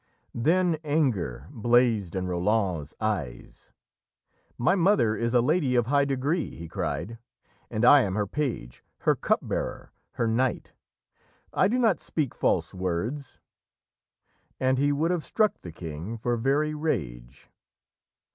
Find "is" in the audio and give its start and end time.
5.15-5.35